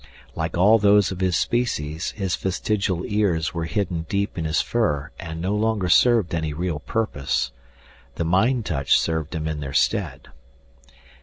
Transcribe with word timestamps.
Like 0.35 0.57
all 0.57 0.79
those 0.79 1.11
of 1.11 1.19
his 1.19 1.37
species, 1.37 2.09
his 2.17 2.35
vestigial 2.35 3.05
ears 3.05 3.53
were 3.53 3.65
hidden 3.65 4.07
deep 4.09 4.35
in 4.35 4.45
his 4.45 4.59
fur 4.59 5.11
and 5.19 5.39
no 5.39 5.53
longer 5.55 5.89
served 5.89 6.33
any 6.33 6.53
real 6.53 6.79
purpose; 6.79 7.51
the 8.15 8.25
mind 8.25 8.65
touch 8.65 8.99
served 8.99 9.35
him 9.35 9.47
in 9.47 9.59
their 9.59 9.73
stead. 9.75 10.29